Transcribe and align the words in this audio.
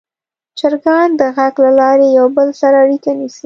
چرګان 0.59 1.09
د 1.19 1.21
غږ 1.35 1.55
له 1.65 1.71
لارې 1.79 2.07
یو 2.17 2.27
بل 2.37 2.49
سره 2.61 2.75
اړیکه 2.85 3.11
نیسي. 3.19 3.39